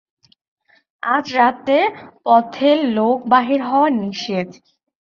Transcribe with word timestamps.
আজ 1.03 1.25
রাত্রে 1.35 1.79
পথে 2.25 2.69
লোক 2.95 3.17
বাহির 3.31 3.59
হওয়া 3.69 3.89
নিষেধ। 3.99 4.49